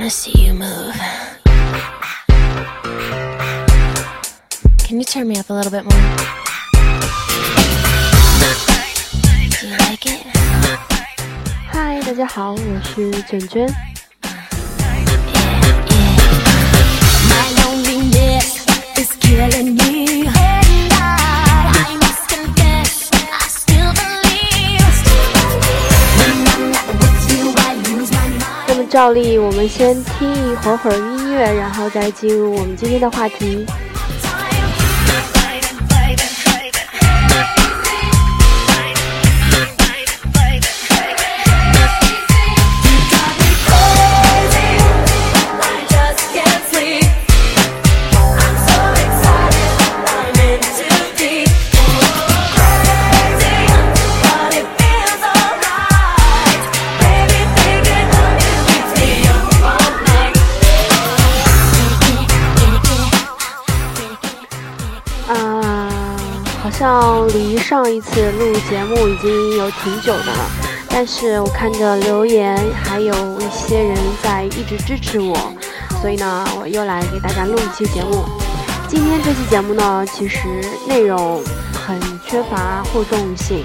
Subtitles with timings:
[0.00, 0.94] wanna see you move.
[4.86, 5.92] Can you turn me up a little bit more?
[9.60, 10.26] Do you like it?
[11.70, 13.89] 嗨，大家好，我是卷卷。
[28.91, 33.65] 照例，我们先听一会儿会儿音乐，然后再进入我们今天的话题。
[67.71, 70.51] 上一次录节目已经有挺久的了，
[70.89, 75.37] 但是我看着留言，还有一些人在一直支持我，
[76.01, 78.25] 所以呢，我又来给大家录一期节目。
[78.89, 80.37] 今天这期节目呢，其实
[80.85, 83.63] 内容很缺乏互动性，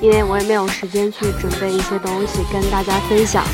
[0.00, 3.44] 因为我也没有时间去准备一些东西跟大家分享。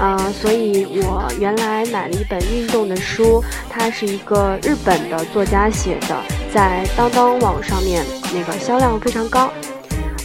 [0.00, 6.16] 呃、所以我原来买了一本运动的书，它是一个日本的作家写的，
[6.54, 9.50] 在当当网上面那个销量非常高。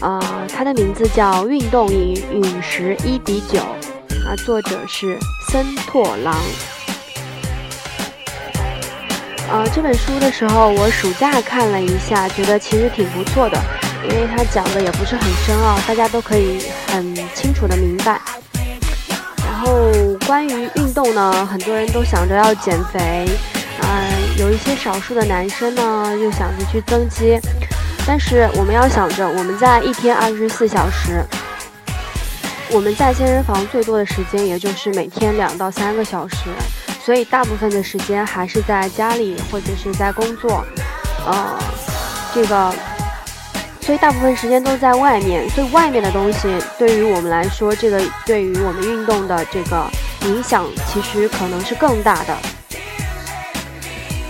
[0.01, 0.19] 啊、
[0.53, 3.59] 它的名字叫《运动与饮食一比九》，
[4.27, 5.17] 啊，作者是
[5.49, 6.35] 森拓郎。
[9.49, 13.57] 呃，这本书的时候，我暑假看了一下，觉得其实挺不错的，
[14.03, 18.19] 因为它讲的也不是很深奥，大家都可以很清楚的明白。
[19.45, 19.89] 然后
[20.25, 23.25] 关于运动呢，很多人都想着要减肥，
[23.81, 27.39] 嗯、有一些少数的男生呢又想着去增肌，
[28.05, 31.23] 但是我们要想着我们在一天二十四小时，
[32.71, 36.35] 我们在健身房最多的时间也就是每天两到三个小时，
[37.03, 40.63] 所以大部分的时间还是在家里或者是在工作，
[41.25, 41.59] 呃，
[42.33, 42.73] 这个。
[43.81, 46.47] 所以大部分时间都在外面，所以外面的东西
[46.79, 49.85] 对于我们来说，这个对于我们运动的这个
[50.21, 52.37] 影响，其实可能是更大的。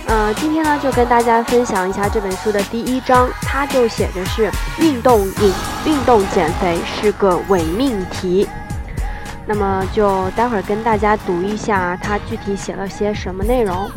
[0.06, 5.52] 呃，今天呢，就跟大家分享一下这本书的第一章，它就写着是运动饮、
[5.86, 8.46] 运动减肥是个伪命题。
[9.46, 13.90] 那么就待会儿跟大家读一下，它具体写了些什么内容。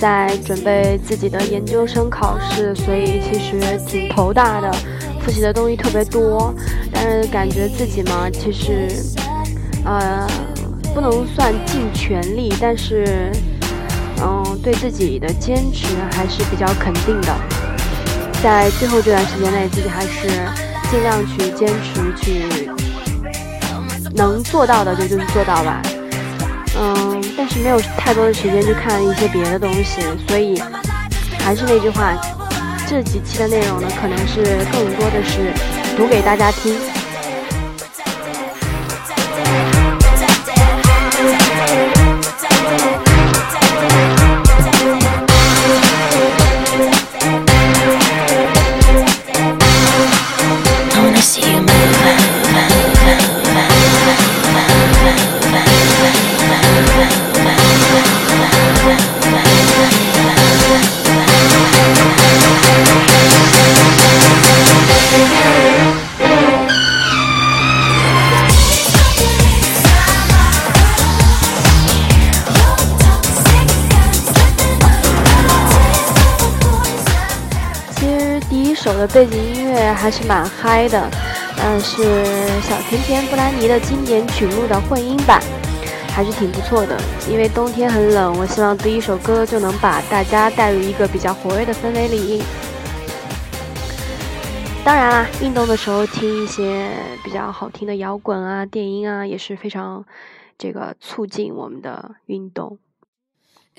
[0.00, 4.70] 在准备自己的研究生考试，所以其实挺头大的，
[5.20, 6.54] 复习的东西特别多，
[6.92, 8.88] 但是感觉自己嘛，其实，
[9.84, 10.26] 呃，
[10.94, 13.32] 不能算尽全力，但是，
[14.22, 17.34] 嗯，对自己的坚持还是比较肯定的。
[18.40, 20.28] 在最后这段时间内，自己还是
[20.90, 22.70] 尽量去坚持，去
[24.14, 25.82] 能做到的就就是做到吧。
[26.80, 30.60] 嗯，但是没有太多的时间去看一些别的东西，所以
[31.40, 32.14] 还是那句话，
[32.86, 35.52] 这几期的内容呢，可能是更多的是
[35.96, 36.74] 读给大家听。
[78.50, 81.06] 第一首的背景音乐还是蛮嗨的，
[81.56, 82.02] 但是
[82.62, 85.38] 小甜甜布兰妮的经典曲目的混音版
[86.08, 86.98] 还是挺不错的。
[87.30, 92.42] 因为冬天很冷，我希望第一首歌就能把大家带入一个比较活跃的氛围里。
[94.82, 96.88] 当然啦，运动的时候听一些
[97.22, 100.02] 比较好听的摇滚啊、电音啊，也是非常
[100.56, 102.78] 这个促进我们的运动。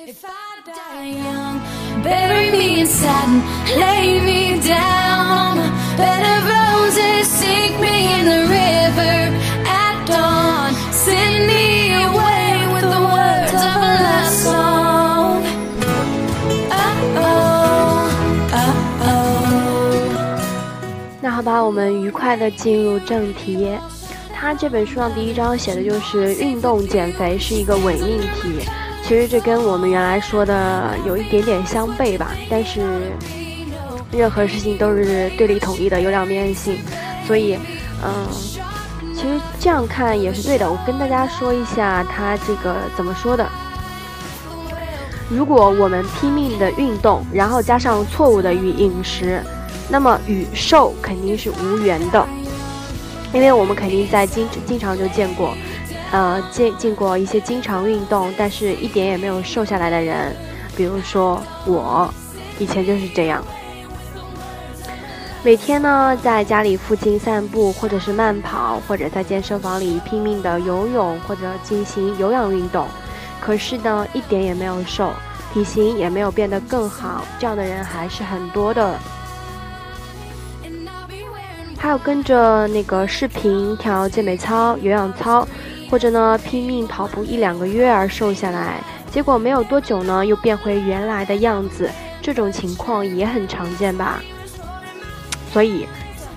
[0.02, 0.30] If I
[0.66, 1.60] die young,
[2.02, 3.42] Bury me in satin,
[3.78, 5.58] lay me down.
[5.98, 9.36] Bed of roses, sink me in the river
[9.68, 10.74] at dawn.
[10.94, 15.44] Send me away with the words of a last song.
[16.72, 18.08] Oh oh,
[18.54, 19.60] oh oh.
[21.20, 23.78] 那好吧，我们愉快的进入正题。
[24.34, 28.66] 他这本书上第一章写的就是运动减肥是一个伪命题，
[29.04, 32.32] 其实这跟我们原来说的有一点点相悖吧。
[32.50, 33.12] 但是
[34.12, 36.78] 任何事情都是对立统一的，有两面性，
[37.26, 37.58] 所以
[38.04, 38.28] 嗯，
[39.16, 40.70] 其实这样看也是对的。
[40.70, 43.48] 我跟大家说一下他这个怎么说的。
[45.30, 49.44] 如果我们拼命的运动，然后加上错误的与饮食，
[49.88, 52.28] 那么与瘦肯定是无缘的。
[53.32, 55.54] 因为我们肯定在经经常就见过，
[56.12, 60.36] 呃，见见过一些经常运动，但是一点也没有瘦下来的人，
[60.76, 62.12] 比如说我，
[62.58, 63.44] 以前就是这样。
[65.44, 72.88] 每天呢，在家里附近散步，或者是慢跑，或者在健身房里拼命的游泳或者进行有氧运动，
[73.40, 75.12] 可是呢，一点也没有瘦，
[75.54, 79.00] 体型也没有变得更好，这样的人还是很多的。
[81.78, 85.48] 还有跟着那个视频跳健美操、有氧操，
[85.90, 88.82] 或者呢拼命跑步一两个月而瘦下来，
[89.12, 91.90] 结果没有多久呢又变回原来的样子，
[92.22, 94.22] 这种情况也很常见吧。
[95.52, 95.88] 所以，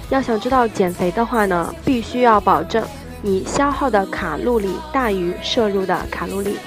[0.09, 2.83] 要想知道减肥的话呢，必须要保证
[3.21, 6.59] 你消耗的卡路里大于摄入的卡路里。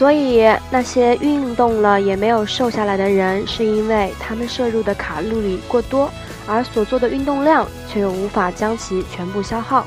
[0.00, 6.10] 所以那些运动了也没有瘦下来的人，是因为他们摄入的卡路里过多，
[6.46, 9.84] 而所做的运动量却又无法将其全部消耗。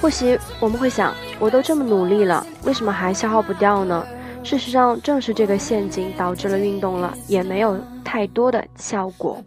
[0.00, 4.04] 或许我们会想，我都这么努力了，为什么还消耗不掉呢？
[4.42, 9.40] 事实上，正是这个陷阱导致了运动了也没有太多的效果。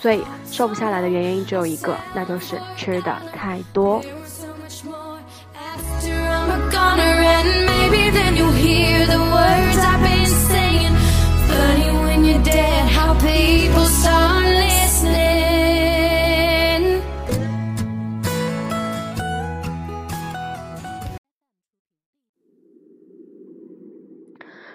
[0.00, 4.02] 所以瘦不下来的原因只有一个，那就是吃的太多。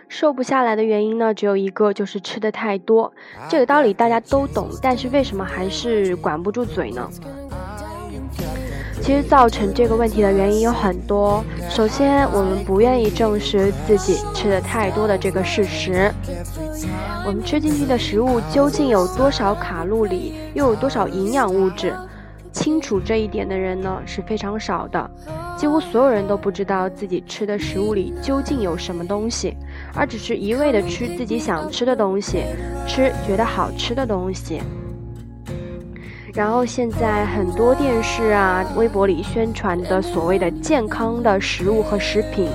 [0.10, 3.14] 瘦不下来的原因呢，只有一个，就是吃的太多。
[3.50, 7.10] 这个道理大家都懂，但是为什么还是管不住嘴呢？
[9.04, 11.44] 其实造成这个问题的原因有很多。
[11.70, 16.10] 首先，我们不愿意正视自己吃的太多的这个事实。
[17.26, 21.94] 我们吃进去的食物究竟有多少卡路里，又有多少营养物质？
[22.54, 25.12] 清楚这一点的人呢是非常少的，
[25.58, 29.58] 几乎所有人都不知道自己吃的食物里究竟有什么东西，
[29.94, 32.44] 而只是一味的吃自己想吃的东西，
[32.88, 34.62] 吃觉得好吃的东西。
[36.34, 42.50] 然后现在很多电视啊、微博里宣传的所谓的健康的食物和食品，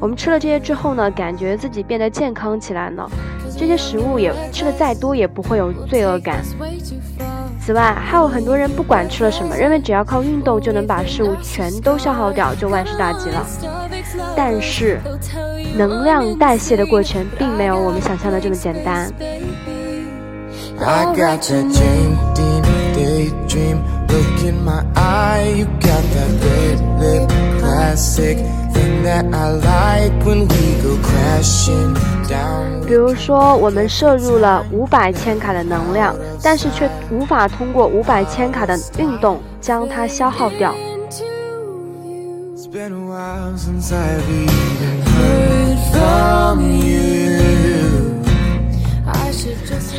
[0.00, 3.10] 我们吃了这些之后呢，感觉自己变得健康起来了。
[3.58, 6.42] 这些食物也吃的再多也不会有罪恶感。
[7.60, 13.46] 此外，还有很多人不管吃了什么，认为只要靠运动就能把食物全都消耗掉，就万事大吉了。
[14.34, 14.98] 但是，
[15.76, 19.12] 能量代谢的过程并没有我们想象的这么简单。
[20.78, 21.42] I got
[23.20, 24.08] that dream, deep daydream.
[24.08, 27.28] Look in my eye, you got that red lip
[27.60, 28.38] classic
[28.72, 31.94] thing that I like when we go crashing
[32.28, 32.84] down.
[32.86, 40.74] 比如说，我们摄入了五百千卡的能量，但是却无法通过五百千卡的运动将它消耗掉。
[42.56, 47.09] It's been a while since I've even heard from you.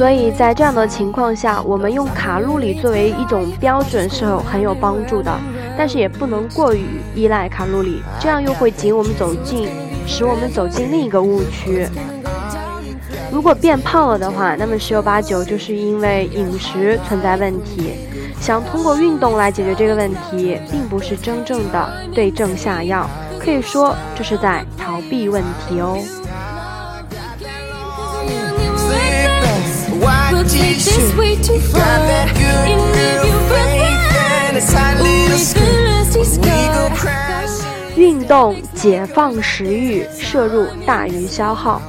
[0.01, 5.31] 所以在这样的情况下，我们用卡路里作为一种标准是有很有帮助的，
[5.77, 9.69] 但是也不能过于依赖卡路里，这样又会引我们走进，
[10.07, 11.87] 使我们走进另一个误区。
[13.31, 17.91] 如果变胖了的话，那么十有八九就是因为饮食存在问题。
[18.39, 23.07] 想通过运动来解决这个问题，并不是真正的对症下药，
[23.39, 25.99] 可以说这是在逃避问题哦。
[37.95, 41.81] 运动解放食欲，摄入大于消耗。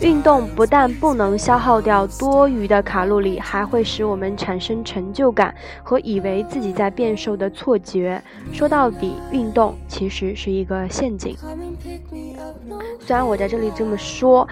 [0.00, 5.52] 运动不但不能消耗掉多余的卡路里，还会使我们产生成就感
[5.82, 8.22] 和以为自己在变瘦的错觉。
[8.52, 11.36] 说到底，运动其实是一个陷阱。
[13.00, 14.46] 虽然我在这里这么说。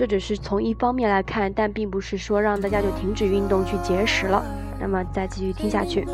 [0.00, 4.42] 这只是从一方面来看，但并不是说让大家就停止运动去节食了。
[4.80, 6.06] 那么再继续听下去。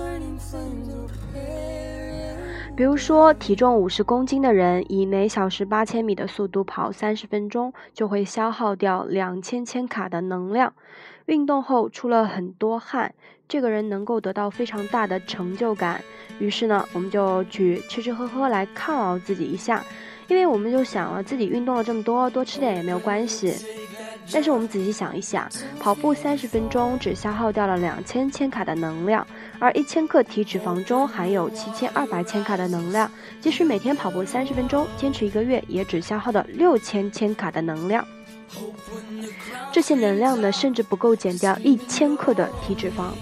[2.76, 10.72] 比如说，体重五十公斤的人以每小时八千米的速度跑三十分钟，就会消耗掉两千千卡的能量。
[11.26, 13.14] 运动后出了很多汗，
[13.46, 16.02] 这个人能够得到非常大的成就感。
[16.40, 19.84] 于是呢，我们就去吃吃喝喝来犒劳自己一下，
[20.28, 23.54] 因为我们就想了，自己运动了这么多，多吃点也没有关系。
[24.32, 29.24] 但是我们仔细想一想，跑步三十分钟只消耗掉了两千千卡的能量，
[29.60, 33.08] 而一千克体脂肪中含有七千二百千卡的能量。
[33.40, 38.04] 即使每天跑步三十分钟，坚持一个月，也只消耗了六千千卡的能量。
[39.70, 43.12] 这些能量呢，甚至不够减掉一千克的体脂肪。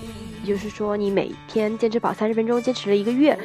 [0.44, 3.36] 也就是说，你每天坚持跑三十分钟，坚持了一个月，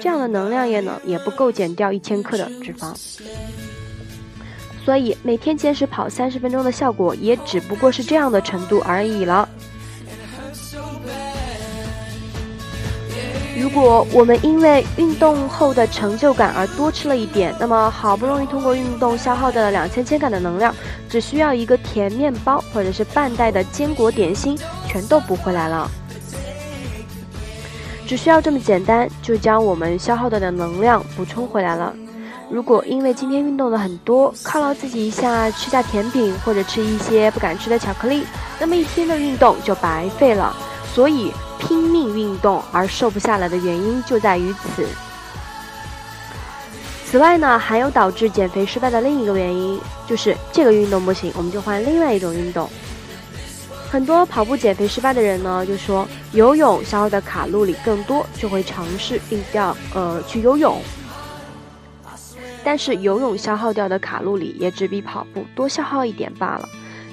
[0.00, 2.96] 这样的能量也呢，也不够减掉一千克的脂肪。
[4.82, 9.46] 所以每天坚持跑三十分钟的效果，也只不过是这样的程度而已了。
[13.60, 20.74] 如果我们因为运动后的成就感而多吃了一点，那么好不容易通过运动消耗掉了两千千卡的能量，
[21.10, 25.90] 只需要一个甜面包或者是半袋的坚果点心，全都补回来了。
[28.08, 31.94] 只需要这么简单，就将我们消耗掉的能量补充回来了。
[32.48, 38.24] 如果因为今天运动的很多，犒劳自己一下，吃下甜品或者吃一些不敢吃的巧克力，
[38.58, 40.56] 那么一天的运动就白费了。
[40.94, 44.88] 所以拼命运动而瘦不下来的原因就在于此。
[47.04, 52.70] 此外呢，还有导致减肥失败的另一个原因，就是这个运动不行，我们就换另外一种运动。
[53.90, 60.78] 很多跑步减肥失败的人呢，就说游泳消耗的卡路里更多，就会尝试运掉呃去游泳。
[62.62, 66.68] 但是游泳消耗掉的卡路里也只比跑步多消耗一点罢了。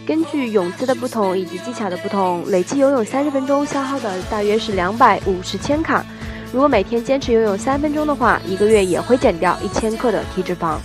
[0.05, 6.05] 根据泳姿的不同以及技巧的不同，累计游泳三十分钟消耗的大约是两百五十千卡。
[6.51, 10.77] 如果每天坚持游泳三分钟的话，一个月也会减掉一千克的体脂肪。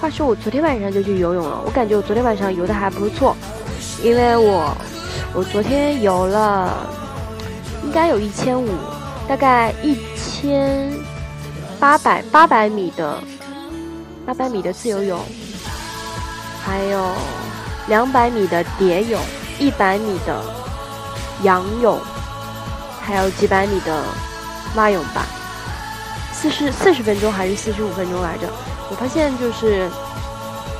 [0.00, 3.36] 话说我昨天晚上就去游泳了，我感觉我昨天晚上游的还不错，
[4.02, 4.76] 因为我
[5.34, 6.86] 我昨天游了
[7.84, 8.68] 应该有一千五，
[9.28, 10.90] 大概一千。
[11.78, 13.18] 八百八百米的
[14.26, 15.18] 八百米的自由泳，
[16.62, 17.10] 还有
[17.88, 19.18] 两百米的蝶泳，
[19.58, 20.44] 一百米的
[21.42, 21.98] 仰泳，
[23.00, 24.04] 还有几百米的
[24.74, 25.24] 蛙泳吧。
[26.34, 28.46] 四十四十分钟还是四十五分钟来着？
[28.90, 29.88] 我发现就是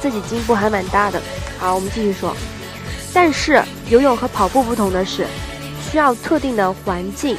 [0.03, 1.19] 自己进步还蛮大的。
[1.59, 2.37] 好，我们继续说。
[3.13, 5.27] 但是游泳和跑步不同的是，
[5.91, 7.37] 需要特定的环境，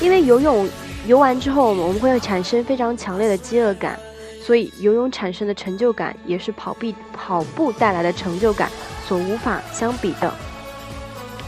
[0.00, 0.68] 因为游泳。
[1.06, 4.00] 游完之后，我们会产生非常强烈的饥饿感，
[4.42, 8.70] 所以游泳产生的成就感也是跑步跑步带来的成就感
[9.06, 10.32] 所无法相比的。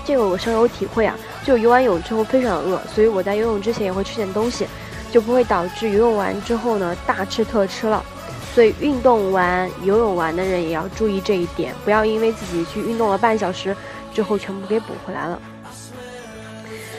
[0.05, 1.17] 这个我深有体会啊！
[1.43, 4.67] 就游完泳之后非常饿，所以我在游泳之前也会吃点东西，
[5.11, 8.05] 就不会导致游泳完之后呢大吃特吃了。
[8.57, 13.77] 所以运动完、游泳完的人也要注意这一点，不要因为自己去运动了半小时
[14.15, 15.39] 之后全部给补回来了。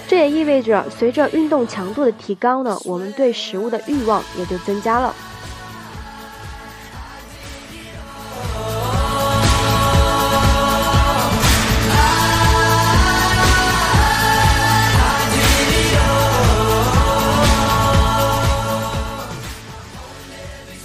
[0.07, 5.15] 这也意味着，随着运动强度的提高呢，我们对食物的欲望也就增加了。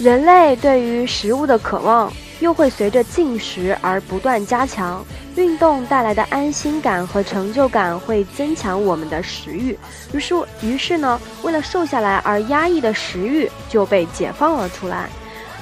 [0.03, 5.01] 人类对于食物的渴望，又会随着进食而不断加强。
[5.37, 9.79] 运动带来的安心感和成就感会增强我们的食欲，
[10.11, 15.07] 于是，于是呢，为了瘦下来而压抑的食欲就被解放了出来。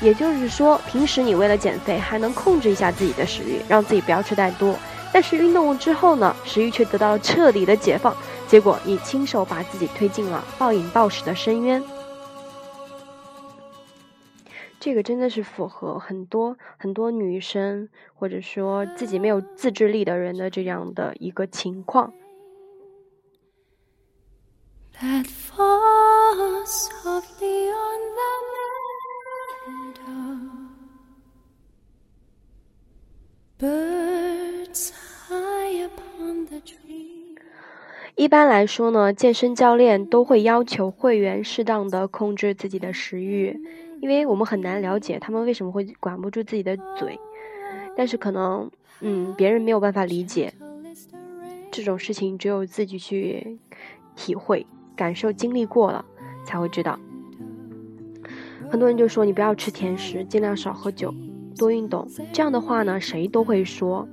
[0.01, 4.75] 也就是说，平时你为了减肥还能控制一下自己的食欲，让自己不要吃太多。
[5.13, 8.11] 但是运动之后呢，食欲却得到了彻底的解放，
[8.47, 11.79] 结果你亲手把自己推进了暴饮暴食的深渊。
[14.81, 22.11] 这个真的是符合很多很多女生，或者说自己没有自制力的人的这样的一个情况。
[38.15, 43.59] 一般来说呢，健身教练都会要求会员适当的控制自己的食欲，
[44.01, 47.17] 因为我们很难了解他们为什么会管不住自己的嘴。
[47.95, 48.69] 但是可能，
[49.01, 50.53] 嗯，别人没有办法理解
[51.71, 53.59] 这种事情，只有自己去
[54.15, 54.65] 体会、
[54.95, 56.03] 感受、经历过了
[56.45, 56.99] 才会知道。
[58.69, 61.13] 很多人就说你不要吃甜食，尽量少喝酒，
[61.57, 62.07] 多运动。
[62.31, 64.07] 这样的话呢，谁都会说。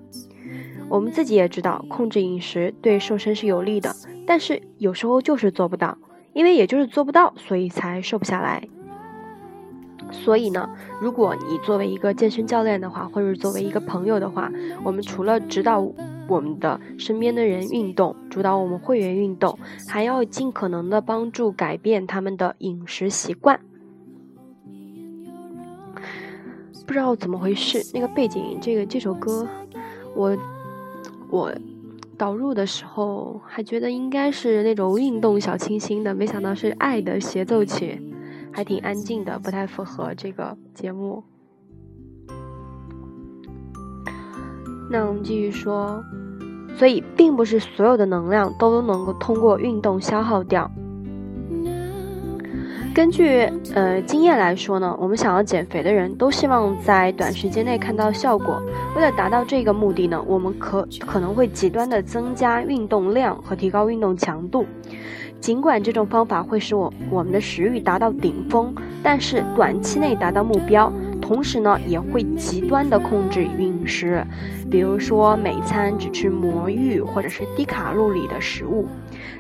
[0.89, 3.95] 我们自己也知道，控制饮食对瘦身是有利的，
[4.27, 5.97] 但是有时候就是做不到，
[6.33, 8.67] 因为也就是做不到，所以才瘦不下来。
[10.11, 10.69] 所以呢，
[11.01, 14.51] 如果你作为一个健身教练的话，或者作为一个朋友的话，
[14.85, 15.81] 我们除了指导
[16.29, 23.61] 我们的身边的人运动，主导我们会员运动，还要尽可能的帮助改变他们的饮食习惯。
[26.87, 29.47] 不知道怎么回事，那个背景这个这首歌，
[30.15, 30.37] 我。
[31.31, 31.53] 我
[32.17, 38.01] 导入的时候还觉得应该是那种运动小清新的，没想到是爱的协奏曲，
[38.59, 41.23] 还挺安静的，不太符合这个节目。
[44.91, 46.03] 那我们继续说，
[46.77, 50.69] 所以并不是所有的能量都能够通过运动消耗掉。
[52.99, 58.61] 根据呃经验来说呢，我们想要减肥的人都希望在短时间内看到效果。
[58.97, 64.67] 为了达到这个目的呢，我们可可能会极端的增加运动量和提高运动强度。
[65.39, 70.93] 尽管这种方法会使我我们的食欲达到顶峰，但是短期内达到目标。
[71.21, 74.27] 同时呢，也会极端的控制饮食，
[74.69, 78.89] 比如说每餐只吃魔芋或者是低卡路里的食物。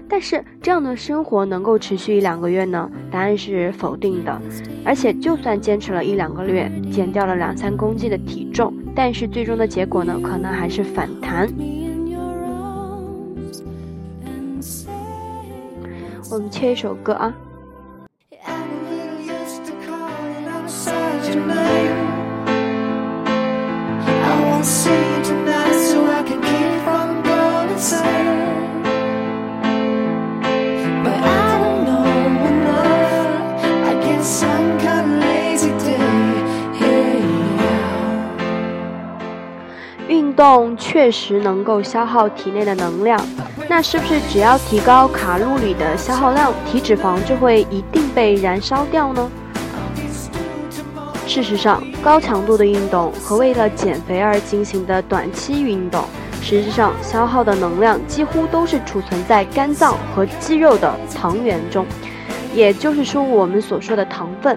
[0.09, 2.91] 但是这样的生活能够持续一两个月呢？
[3.11, 4.41] 答案是否定的。
[4.85, 11.49] 而且就算坚持了一两个月，减掉了两三公斤的体重，但是最终的结果呢，可能还是反弹。
[16.31, 17.35] 我们切一首歌啊。
[24.61, 25.08] 运
[40.39, 43.21] 动确实能够消耗体内的能量，
[43.69, 49.29] 那是不是只要提高卡路里的消耗量，体脂肪就会一定被燃烧掉呢？
[51.27, 56.05] 事实上，高强度的运动和为了减肥而进行的短期运动，
[56.41, 61.85] 实际上消耗的能量几乎都是储存在肝脏和肌肉的糖原中，
[62.55, 64.57] 也就是说，我们所说的糖分。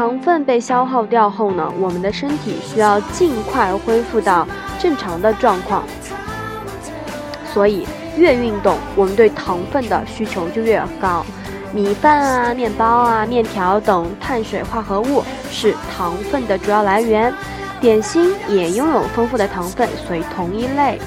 [0.00, 5.82] 糖分被消耗掉后呢，我们的身体需要尽快恢复到正常的状况，
[7.52, 7.86] 所以
[8.16, 11.22] 越运动，我们对糖分的需求就越高。
[11.74, 17.30] 米饭啊、面包啊、面条等碳水化合物是糖分的主要来源，
[17.78, 20.98] 点心也拥有丰富的糖分，属于同一类。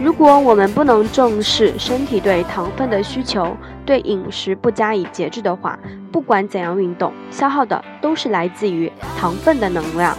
[0.00, 5.76] 如果我们不能正视身体对糖分的需求，对饮食不加以节制的话，
[6.16, 10.16] 不管怎样运动，消耗的都是来自于糖分的能量。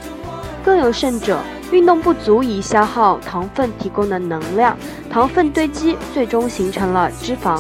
[0.63, 1.39] 更有甚者，
[1.71, 4.77] 运动不足以消耗糖分提供的能量，
[5.10, 7.60] 糖分堆积，最终形成了脂肪。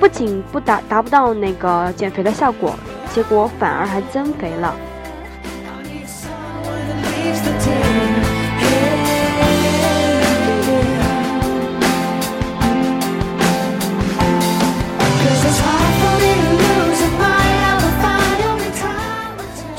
[0.00, 2.74] 不仅不达达不到那个减肥的效果，
[3.12, 4.74] 结果反而还增肥了。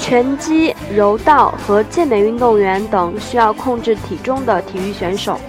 [0.08, 5.40] 拳击、柔道和健美运动员等需要控制体重的体育选手。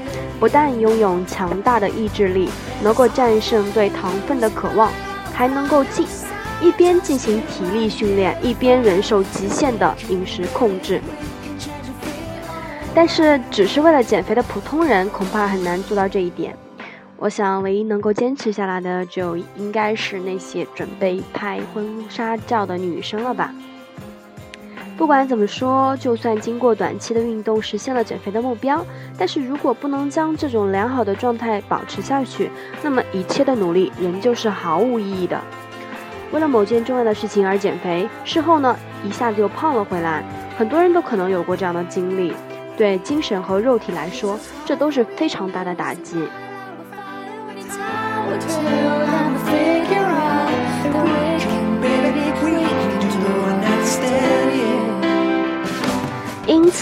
[0.41, 2.49] 不但拥有强大的意志力，
[2.83, 4.91] 能够战胜对糖分的渴望，
[5.35, 6.07] 还能够进
[6.63, 11.03] 一边进行体力训练，一边忍受极限的饮食控制。
[12.95, 16.57] 但是，只是为了减肥的普通人恐怕很难做到这一点。
[17.19, 23.53] 我想，唯一能够坚持下来的，就应该是那些准备拍婚纱照的女生了吧。
[24.97, 28.85] 不管怎么说，就算经过短期的运动实现了减肥的目标，
[29.19, 32.51] 但是如果不能将这种良好的状态保持下去，
[32.83, 35.39] 那么一切的努力仍旧是毫无意义的。
[36.33, 40.25] 为了某件重要的事情而减肥，事后呢一下子又胖了回来，
[40.59, 42.35] 很多人都可能有过这样的经历。
[42.77, 46.29] 对精神和肉体来说，这都是非常大的打击。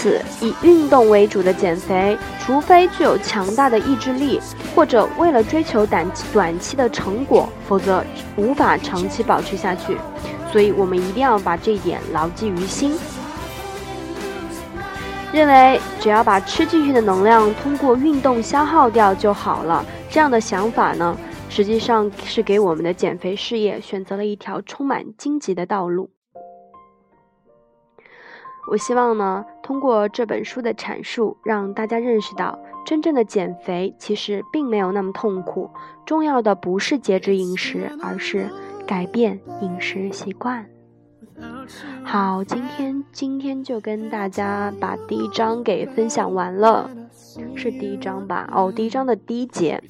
[0.05, 4.39] 此，以运动为主的减肥，除非具有强大的意志力，
[4.75, 8.05] 或者为了追求短期短期的成果，否则
[8.37, 9.97] 无法长期保持下去。
[10.51, 12.95] 所以我们一定要把这一点牢记于心。
[15.33, 21.17] 认为只要把吃进去的能量通过运动消耗掉就好了，这样的想法呢，
[21.49, 26.11] 实际上是给我们的减肥事业选择了一条充满荆棘的道路。
[28.71, 35.71] 我希望呢，通过这本书的阐述，让大家认识到，真正的减肥其实并没有那么痛苦。
[36.05, 38.47] 重要的不是节制饮食，而是
[38.85, 40.67] 改变饮食习惯。
[42.03, 46.87] 好，今天今天就跟大家把第一章给分享完了，
[47.55, 48.47] 是第一章吧？
[48.53, 49.81] 哦，第一章的第一节。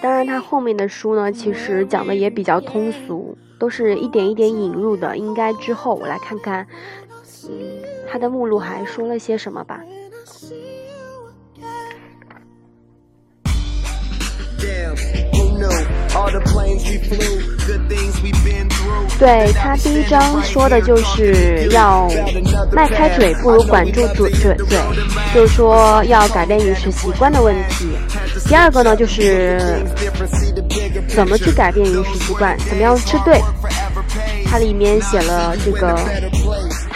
[0.00, 3.36] 当然，它后面的书呢，其实讲的也比较通俗。
[3.58, 6.66] 都是一点一点引入的，应该之后我来看看，
[8.10, 9.80] 他，的目录还说了些什么吧。
[19.18, 22.08] 对他第一章说的就是要
[22.72, 24.78] 迈开腿，不如管住嘴嘴嘴，
[25.34, 27.88] 就是说要改变饮食习惯的问题。
[28.46, 29.58] 第二个呢，就是
[31.08, 33.40] 怎么去改变饮食习惯，怎么样吃对。
[34.44, 35.98] 它里面写了这个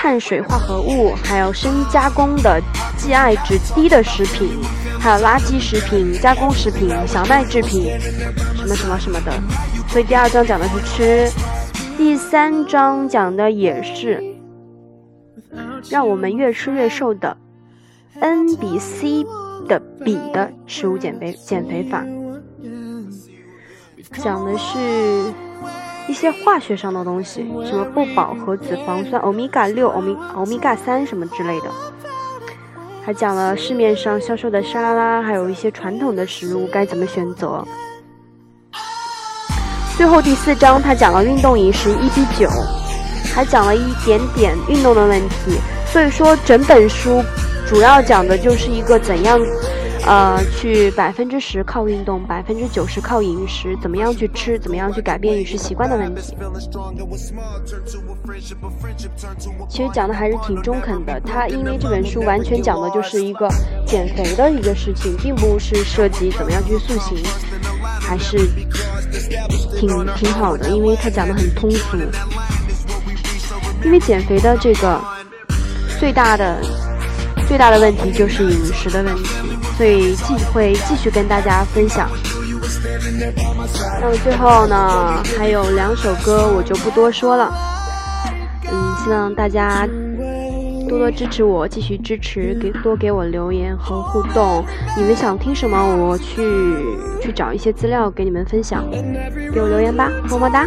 [0.02, 2.58] 碳水化合物，还有深加工的
[2.96, 4.48] GI 值低的食品，
[4.98, 8.00] 还有垃圾食品、加工食品、小麦制品，
[8.56, 9.32] 什么什么什么的。
[9.88, 11.30] 所以第二章讲的是吃，
[11.98, 14.24] 第三章讲的也是
[15.90, 17.36] 让我们越吃越瘦的
[18.20, 19.22] N 比 C
[19.68, 22.06] 的比的食物减肥减肥法，
[24.12, 25.30] 讲的是。
[26.10, 31.70] 一些化学上的东西，什么不饱和脂肪酸、欧米伽六、欧米欧米伽三什么之类的，
[33.06, 37.64] 还讲了市面上销售的沙拉，还有一些传统的食物该怎么选择。
[39.96, 42.50] 最后第四章，他讲了运动饮食一比九，
[43.32, 45.60] 还讲了一点点运动的问题。
[45.86, 47.22] 所以说，整本书
[47.68, 49.38] 主要讲的就是一个怎样。
[50.10, 56.34] 呃，去百分之十靠运动，百分之九十靠饮食，怎么样去吃，怎么样去改变饮食习惯的问题。
[59.68, 61.20] 其实讲的还是挺中肯的。
[61.20, 63.48] 他因为这本书完全讲的就是一个
[63.86, 67.16] 减肥的一个事情，并不是涉及怎么样去塑形，
[68.00, 68.36] 还是
[69.76, 71.96] 挺挺好的，因为他讲的很通俗。
[73.84, 75.00] 因为减肥的这个
[76.00, 76.60] 最大的
[77.46, 79.49] 最大的问题就是饮食的问题。
[79.80, 82.06] 所以继会继续跟大家分享。
[83.98, 87.50] 那么最后呢，还有两首歌我就不多说了。
[88.70, 89.88] 嗯，希望大家
[90.86, 94.62] 多多支持我，继续支持，给多给我留言和互动。
[94.98, 96.44] 你们想听什么，我去
[97.22, 98.84] 去找一些资料给你们分享。
[99.50, 100.66] 给我留言吧，么么哒。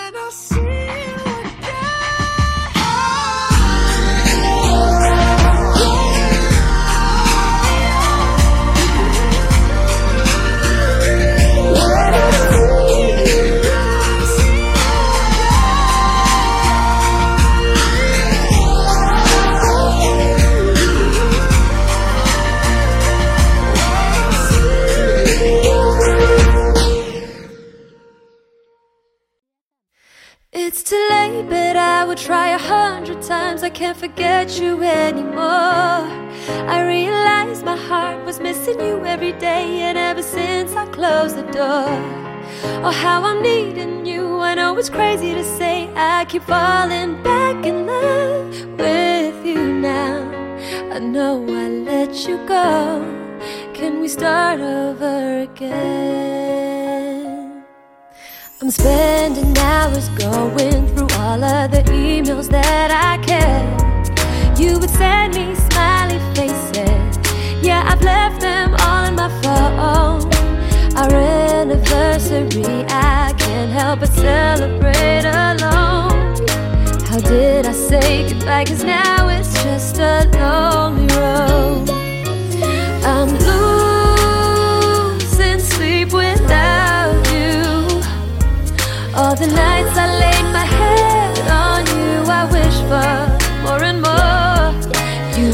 [34.59, 36.07] you anymore.
[36.75, 41.43] I realized my heart was missing you every day, and ever since I closed the
[41.43, 41.87] door.
[42.83, 44.39] Oh, how I'm needing you.
[44.39, 50.29] I know it's crazy to say, I keep falling back in love with you now.
[50.91, 53.01] I know I let you go.
[53.73, 56.91] Can we start over again?
[58.61, 64.00] I'm spending hours going through all of the emails that I kept.
[64.61, 67.17] You would send me smiley faces.
[67.63, 70.21] Yeah, I've left them all in my phone.
[70.95, 76.35] Our anniversary, I can't help but celebrate alone.
[77.09, 78.65] How did I say goodbye?
[78.65, 81.89] Cause now it's just a lonely road.
[83.03, 83.31] I'm
[85.17, 87.87] losing sleep without you.
[89.15, 93.20] All the nights I laid my head on you, I wish for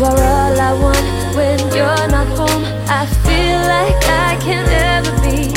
[0.07, 2.63] are all I want when you're not home.
[2.87, 5.51] I feel like I can't ever be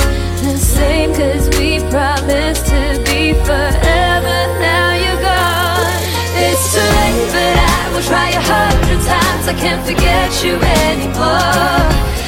[0.44, 4.38] the same, cause we promised to be forever.
[4.66, 5.98] Now you're gone.
[6.44, 9.44] It's too late, but I will try a hundred times.
[9.52, 12.19] I can't forget you anymore.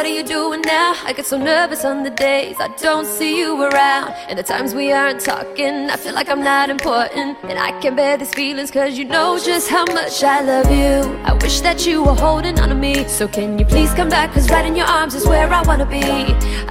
[0.00, 0.39] What are you doing
[1.20, 4.14] get so nervous on the days I don't see you around.
[4.30, 7.36] And the times we aren't talking, I feel like I'm not important.
[7.44, 10.96] And I can't bear these feelings cause you know just how much I love you.
[11.30, 13.06] I wish that you were holding on to me.
[13.06, 14.32] So can you please come back?
[14.32, 16.02] Cause right in your arms is where I wanna be.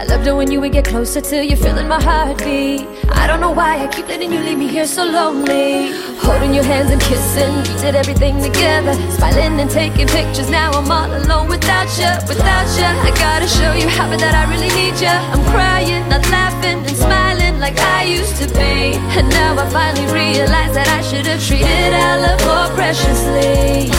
[0.01, 2.87] I loved it when you would get closer till you're feeling my heartbeat.
[3.11, 5.91] I don't know why I keep letting you leave me here so lonely.
[6.25, 8.93] Holding your hands and kissing, we did everything together.
[9.11, 12.89] Smiling and taking pictures, now I'm all alone without you, without you.
[13.07, 15.09] I gotta show you how that I really need you.
[15.09, 18.95] I'm crying, not laughing and smiling like I used to be.
[19.17, 23.91] And now I finally realize that I should have treated our love more preciously.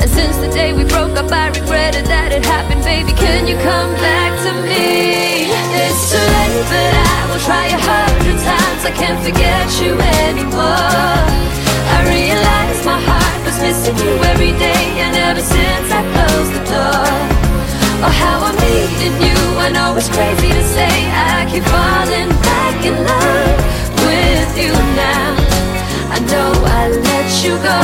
[0.00, 3.12] And since the day we broke up, I regretted that it happened, baby.
[3.12, 5.50] Can you come back to me?
[5.82, 8.82] It's too late, but I will try a hundred times.
[8.84, 9.94] I can't forget you
[10.26, 11.16] anymore.
[11.94, 16.64] I realize my heart was missing you every day, and ever since I closed the
[16.70, 17.31] door.
[18.04, 19.38] Oh, how I'm needing you.
[19.62, 20.90] I know it's crazy to say.
[21.14, 23.58] I keep falling back in love
[24.02, 25.38] with you now.
[26.10, 27.78] I know I let you go.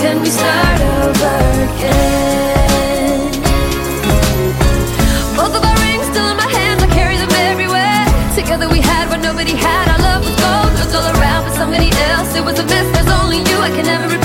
[0.00, 1.36] Can we start over
[1.68, 3.28] again?
[5.36, 8.08] Both of our rings still in my hands, I carry them everywhere.
[8.34, 9.84] Together we had what nobody had.
[9.92, 12.34] Our love was gold, looked all around for somebody else.
[12.34, 14.23] It was a mess, there's only you I can never replace.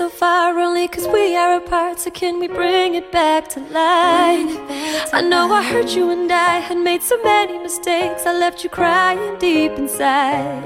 [0.00, 2.00] So far only cause we are apart.
[2.00, 4.56] So can we bring it back to life?
[5.12, 8.24] I know I hurt you and I had made so many mistakes.
[8.24, 10.64] I left you crying deep inside.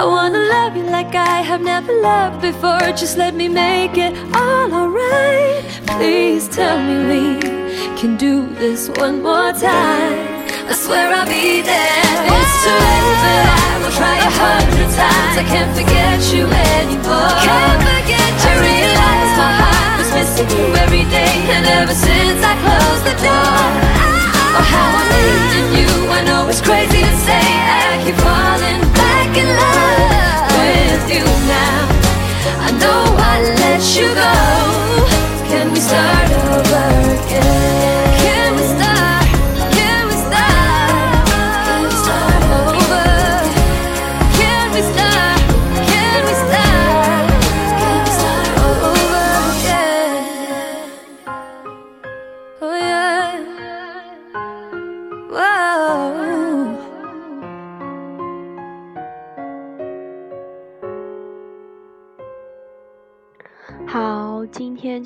[0.00, 2.86] I wanna love you like I have never loved before.
[3.02, 5.64] Just let me make it all alright.
[5.98, 7.24] Please tell me we
[8.00, 10.16] can do this one more time.
[10.70, 12.16] I swear I'll be there.
[12.36, 15.34] It's too late, but I will try a hundred times.
[15.42, 15.93] I can't forget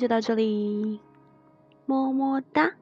[0.09, 0.99] 到这里，
[1.85, 2.73] 么么哒。